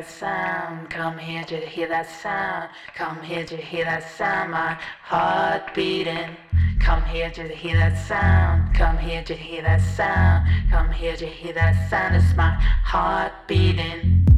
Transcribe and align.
that 0.00 0.08
sound. 0.08 0.88
Come 0.88 1.18
here 1.18 1.44
to 1.44 1.56
hear 1.56 1.86
that 1.88 2.08
sound. 2.08 2.70
Come 2.94 3.20
here 3.20 3.44
to 3.44 3.56
hear 3.56 3.84
that 3.84 4.02
sound. 4.16 4.52
My 4.52 4.78
heart 5.02 5.74
beating. 5.74 6.36
Come 6.80 7.04
here 7.04 7.30
to 7.30 7.42
hear 7.48 7.76
that 7.76 7.98
sound. 8.08 8.74
Come 8.74 8.96
here 8.96 9.22
to 9.22 9.34
hear 9.34 9.60
that 9.60 9.82
sound. 9.82 10.48
Come 10.70 10.90
here 10.90 11.16
to 11.16 11.26
hear 11.26 11.52
that 11.52 11.90
sound. 11.90 12.16
It's 12.16 12.34
my 12.34 12.52
heart 12.82 13.32
beating. 13.46 14.29